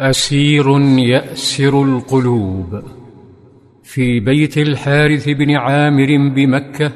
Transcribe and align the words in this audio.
أسير 0.00 0.80
يأسر 0.98 1.82
القلوب. 1.82 2.82
في 3.82 4.20
بيت 4.20 4.58
الحارث 4.58 5.28
بن 5.28 5.50
عامر 5.50 6.32
بمكة 6.34 6.92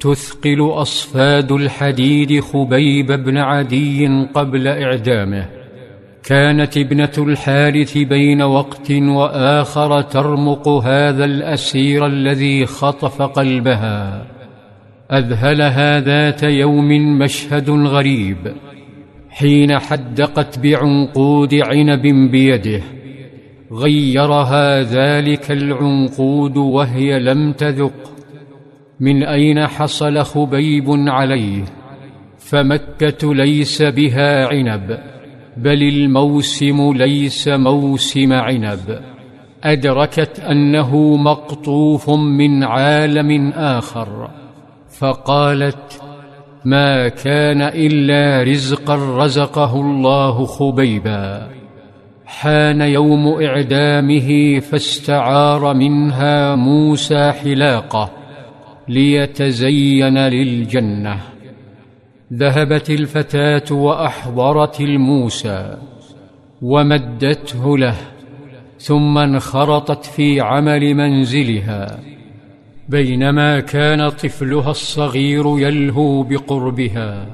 تثقل 0.00 0.60
أصفاد 0.60 1.52
الحديد 1.52 2.40
خبيب 2.40 3.06
بن 3.06 3.36
عدي 3.38 4.06
قبل 4.34 4.68
إعدامه. 4.68 5.48
كانت 6.24 6.76
ابنة 6.76 7.12
الحارث 7.18 7.98
بين 7.98 8.42
وقت 8.42 8.90
وآخر 8.90 10.02
ترمق 10.02 10.68
هذا 10.68 11.24
الأسير 11.24 12.06
الذي 12.06 12.66
خطف 12.66 13.22
قلبها. 13.22 14.26
أذهلها 15.12 16.00
ذات 16.00 16.42
يوم 16.42 17.18
مشهد 17.18 17.70
غريب. 17.70 18.54
حين 19.38 19.78
حدقت 19.78 20.58
بعنقود 20.58 21.54
عنب 21.54 22.30
بيده 22.30 22.82
غيرها 23.72 24.82
ذلك 24.82 25.50
العنقود 25.50 26.56
وهي 26.56 27.18
لم 27.18 27.52
تذق. 27.52 28.12
من 29.00 29.22
أين 29.22 29.66
حصل 29.66 30.22
خبيب 30.22 30.84
عليه؟ 30.88 31.64
فمكة 32.38 33.34
ليس 33.34 33.82
بها 33.82 34.46
عنب 34.46 34.98
بل 35.56 35.82
الموسم 35.82 36.92
ليس 36.92 37.48
موسم 37.48 38.32
عنب. 38.32 39.00
أدركت 39.64 40.40
أنه 40.40 41.16
مقطوف 41.16 42.10
من 42.10 42.64
عالم 42.64 43.52
آخر 43.52 44.30
فقالت 44.98 46.07
ما 46.68 47.08
كان 47.08 47.62
إلا 47.62 48.42
رزقا 48.42 49.24
رزقه 49.24 49.80
الله 49.80 50.44
خبيبا. 50.44 51.48
حان 52.26 52.80
يوم 52.80 53.42
إعدامه 53.42 54.58
فاستعار 54.58 55.74
منها 55.74 56.54
موسى 56.54 57.32
حلاقه 57.32 58.10
ليتزين 58.88 60.18
للجنة. 60.18 61.20
ذهبت 62.32 62.90
الفتاة 62.90 63.74
وأحضرت 63.74 64.80
الموسى 64.80 65.76
ومدته 66.62 67.78
له 67.78 67.96
ثم 68.78 69.18
انخرطت 69.18 70.04
في 70.04 70.40
عمل 70.40 70.94
منزلها. 70.94 71.98
بينما 72.88 73.60
كان 73.60 74.08
طفلها 74.08 74.70
الصغير 74.70 75.58
يلهو 75.58 76.22
بقربها. 76.22 77.26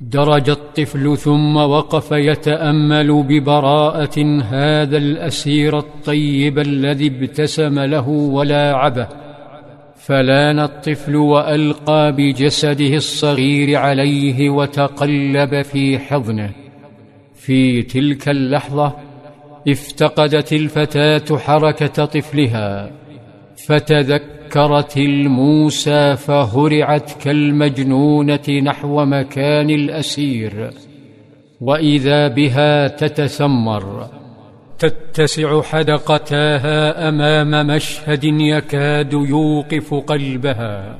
درج 0.00 0.50
الطفل 0.50 1.16
ثم 1.16 1.56
وقف 1.56 2.12
يتأمل 2.12 3.22
ببراءة 3.22 4.42
هذا 4.42 4.96
الأسير 4.96 5.78
الطيب 5.78 6.58
الذي 6.58 7.06
ابتسم 7.06 7.78
له 7.78 8.08
ولاعبه 8.08 9.08
فلان 9.96 10.58
الطفل 10.58 11.16
وألقى 11.16 12.12
بجسده 12.12 12.94
الصغير 12.94 13.76
عليه 13.76 14.50
وتقلب 14.50 15.62
في 15.62 15.98
حضنه. 15.98 16.50
في 17.34 17.82
تلك 17.82 18.28
اللحظة 18.28 18.92
افتقدت 19.68 20.52
الفتاة 20.52 21.38
حركة 21.38 22.04
طفلها 22.04 22.90
فتذكرت 24.50 24.96
الموسى 24.96 26.16
فهرعت 26.16 27.12
كالمجنونة 27.22 28.48
نحو 28.62 29.04
مكان 29.04 29.70
الأسير 29.70 30.70
وإذا 31.60 32.28
بها 32.28 32.88
تتسمر 32.88 34.08
تتسع 34.78 35.62
حدقتاها 35.62 37.08
أمام 37.08 37.66
مشهد 37.66 38.24
يكاد 38.24 39.12
يوقف 39.12 39.94
قلبها. 39.94 40.98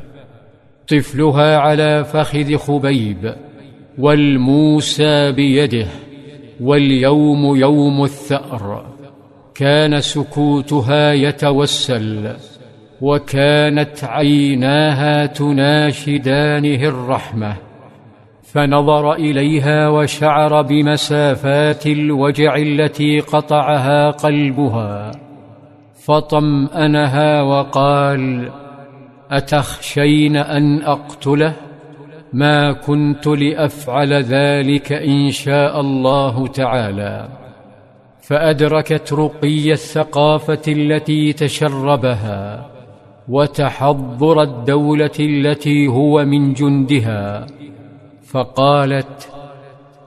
طفلها 0.88 1.56
على 1.56 2.04
فخذ 2.04 2.56
خبيب 2.56 3.34
والموسى 3.98 5.32
بيده 5.32 5.86
واليوم 6.60 7.56
يوم 7.56 8.04
الثأر. 8.04 8.86
كان 9.54 10.00
سكوتها 10.00 11.12
يتوسل. 11.12 12.36
وكانت 13.00 14.04
عيناها 14.04 15.26
تناشدانه 15.26 16.88
الرحمة 16.88 17.56
فنظر 18.42 19.12
إليها 19.12 19.88
وشعر 19.88 20.62
بمسافات 20.62 21.86
الوجع 21.86 22.56
التي 22.56 23.20
قطعها 23.20 24.10
قلبها 24.10 25.12
فطمأنها 26.04 27.42
وقال 27.42 28.50
أتخشين 29.30 30.36
أن 30.36 30.82
أقتله؟ 30.82 31.52
ما 32.32 32.72
كنت 32.72 33.26
لأفعل 33.26 34.12
ذلك 34.12 34.92
إن 34.92 35.30
شاء 35.30 35.80
الله 35.80 36.46
تعالى. 36.46 37.28
فأدركت 38.22 39.12
رقي 39.12 39.72
الثقافة 39.72 40.62
التي 40.68 41.32
تشربها. 41.32 42.69
وتحضر 43.30 44.42
الدولة 44.42 45.10
التي 45.20 45.86
هو 45.86 46.24
من 46.24 46.52
جندها. 46.52 47.46
فقالت 48.22 49.28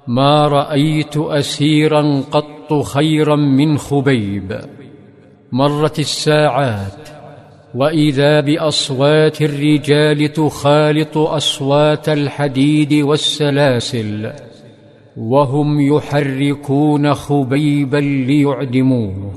ما 0.08 0.48
رأيت 0.48 1.18
اسيرا 1.18 2.22
قط 2.32 2.74
خيرا 2.84 3.36
من 3.36 3.78
خبيب. 3.78 4.60
مرت 5.52 6.00
الساعات 6.00 7.10
وإذا 7.76 8.40
بأصوات 8.40 9.42
الرجال 9.42 10.34
تخالط 10.34 11.18
أصوات 11.18 12.10
الحديد 12.10 12.94
والسلاسل 12.94 14.32
وهم 15.18 15.96
يحركون 15.96 17.14
خبيبا 17.14 17.98
ليعدموه. 17.98 19.34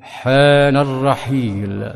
حان 0.00 0.76
الرحيل. 0.76 1.90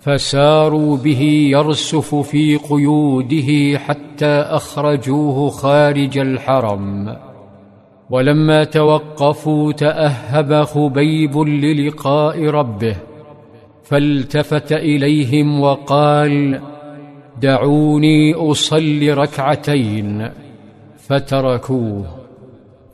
فساروا 0.00 0.96
به 0.96 1.22
يرسف 1.50 2.14
في 2.14 2.56
قيوده 2.56 3.78
حتى 3.78 4.26
أخرجوه 4.26 5.50
خارج 5.50 6.18
الحرم. 6.18 7.16
ولما 8.10 8.64
توقفوا 8.64 9.72
تأهب 9.72 10.62
خبيب 10.62 11.38
للقاء 11.38 12.44
ربه 12.46 12.96
فالتفت 13.84 14.72
إليهم 14.72 15.60
وقال 15.60 16.60
دعوني 17.42 18.34
أصلي 18.34 19.12
ركعتين 19.12 20.30
فتركوه 20.96 22.04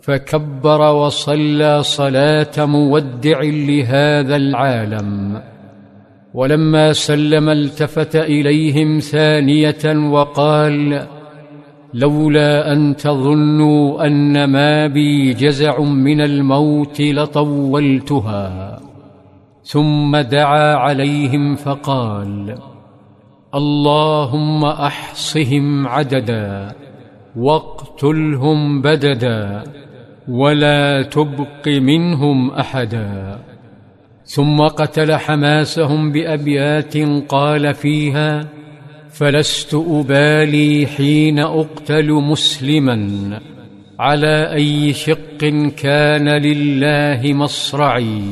فكبر 0.00 0.94
وصلى 0.94 1.82
صلاة 1.82 2.66
مودع 2.66 3.40
لهذا 3.42 4.36
العالم. 4.36 5.42
ولما 6.36 6.92
سلم 6.92 7.48
التفت 7.48 8.16
إليهم 8.16 8.98
ثانية 8.98 10.10
وقال 10.10 11.06
لولا 11.94 12.72
أن 12.72 12.96
تظنوا 12.96 14.06
أن 14.06 14.44
ما 14.44 14.86
بي 14.86 15.32
جزع 15.32 15.80
من 15.80 16.20
الموت 16.20 17.00
لطولتها. 17.00 18.80
ثم 19.62 20.16
دعا 20.16 20.74
عليهم 20.74 21.54
فقال 21.54 22.54
اللهم 23.54 24.64
أحصهم 24.64 25.86
عددا 25.86 26.72
واقتلهم 27.36 28.82
بددا 28.82 29.64
ولا 30.28 31.02
تبق 31.02 31.68
منهم 31.68 32.50
أحدا. 32.50 33.38
ثم 34.26 34.60
قتل 34.60 35.16
حماسهم 35.16 36.12
بأبيات 36.12 36.96
قال 37.28 37.74
فيها 37.74 38.48
فلست 39.10 39.74
أبالي 39.74 40.86
حين 40.86 41.38
أقتل 41.38 42.12
مسلما 42.12 43.40
على 43.98 44.52
أي 44.52 44.92
شق 44.92 45.38
كان 45.76 46.28
لله 46.28 47.32
مصرعي 47.32 48.22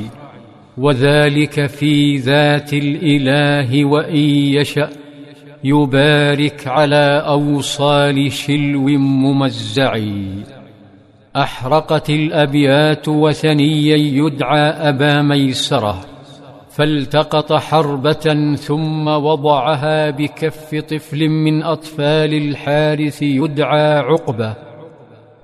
وذلك 0.79 1.67
في 1.67 2.17
ذات 2.17 2.73
الإله 2.75 3.85
وإن 3.85 4.25
يشأ 4.59 4.91
يبارك 5.65 6.67
على 6.67 7.25
أوصال 7.27 8.33
شلو 8.33 8.87
ممزعي. 8.99 10.45
أحرقت 11.37 12.11
الأبيات 12.11 13.09
وثنيا 13.09 13.97
يدعى 13.97 14.61
أبا 14.61 15.23
ميسرة 15.23 16.01
فالتقط 16.71 17.53
حربة 17.53 18.55
ثم 18.55 19.09
وضعها 19.09 20.11
بكف 20.11 20.75
طفل 20.75 21.29
من 21.29 21.63
أطفال 21.63 22.35
الحارث 22.35 23.23
يدعى 23.23 23.99
عقبة 23.99 24.55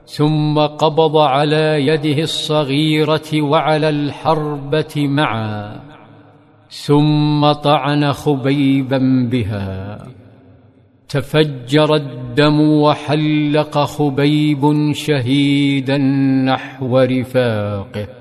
ثم 0.07 0.59
قبض 0.59 1.17
على 1.17 1.87
يده 1.87 2.23
الصغيرة 2.23 3.43
وعلى 3.43 3.89
الحربة 3.89 4.95
معا 4.97 5.81
ثم 6.69 7.53
طعن 7.53 8.13
خبيبا 8.13 9.29
بها. 9.31 9.99
تفجر 11.11 11.95
الدم 11.95 12.61
وحلق 12.61 13.79
خبيب 13.79 14.93
شهيدا 14.93 15.99
نحو 16.47 16.99
رفاقه. 16.99 18.20